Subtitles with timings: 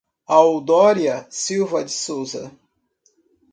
[0.27, 2.51] Audoria Silva de Souza